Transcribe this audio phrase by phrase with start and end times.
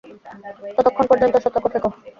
[0.77, 1.87] ততক্ষণ পর্যন্ত, সতর্ক থেকো।